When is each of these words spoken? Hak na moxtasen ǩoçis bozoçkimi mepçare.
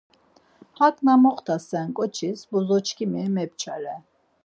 Hak 0.77 0.95
na 1.05 1.13
moxtasen 1.23 1.87
ǩoçis 1.97 2.39
bozoçkimi 2.51 3.23
mepçare. 3.35 3.95